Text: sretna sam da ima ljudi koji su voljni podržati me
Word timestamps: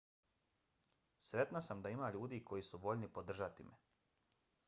sretna 1.29 1.61
sam 1.67 1.83
da 1.85 1.91
ima 1.95 2.09
ljudi 2.17 2.41
koji 2.45 2.65
su 2.69 2.77
voljni 2.85 3.11
podržati 3.19 3.69
me 3.69 3.79